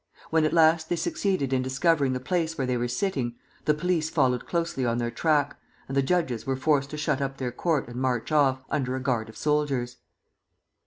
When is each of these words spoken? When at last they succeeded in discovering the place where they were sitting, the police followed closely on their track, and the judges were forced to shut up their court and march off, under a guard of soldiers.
When 0.31 0.45
at 0.45 0.51
last 0.51 0.89
they 0.89 0.95
succeeded 0.95 1.53
in 1.53 1.61
discovering 1.61 2.13
the 2.13 2.19
place 2.19 2.57
where 2.57 2.65
they 2.65 2.75
were 2.75 2.87
sitting, 2.87 3.35
the 3.65 3.75
police 3.75 4.09
followed 4.09 4.47
closely 4.47 4.83
on 4.83 4.97
their 4.97 5.11
track, 5.11 5.59
and 5.87 5.95
the 5.95 6.01
judges 6.01 6.43
were 6.43 6.55
forced 6.55 6.89
to 6.89 6.97
shut 6.97 7.21
up 7.21 7.37
their 7.37 7.51
court 7.51 7.85
and 7.87 7.97
march 8.01 8.31
off, 8.31 8.65
under 8.71 8.95
a 8.95 8.99
guard 8.99 9.29
of 9.29 9.37
soldiers. 9.37 9.97